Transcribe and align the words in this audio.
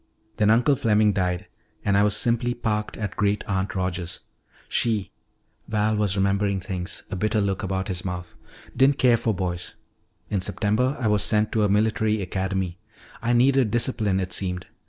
"Then 0.37 0.49
Uncle 0.49 0.75
Fleming 0.75 1.13
died 1.13 1.45
and 1.85 1.95
I 1.95 2.01
was 2.01 2.17
simply 2.17 2.55
parked 2.55 2.97
at 2.97 3.15
Great 3.15 3.43
aunt 3.45 3.75
Rogers'. 3.75 4.21
She" 4.67 5.11
Val 5.67 5.95
was 5.95 6.15
remembering 6.17 6.59
things, 6.59 7.03
a 7.11 7.15
bitter 7.15 7.39
look 7.39 7.61
about 7.61 7.87
his 7.87 8.03
mouth 8.03 8.33
"didn't 8.75 8.97
care 8.97 9.15
for 9.15 9.31
boys. 9.31 9.75
In 10.31 10.41
September 10.41 10.97
I 10.99 11.07
was 11.07 11.21
sent 11.21 11.51
to 11.51 11.61
a 11.61 11.69
military 11.69 12.19
academy. 12.19 12.79
I 13.21 13.33
needed 13.33 13.69
discipline, 13.69 14.19
it 14.19 14.33
seemed. 14.33 14.65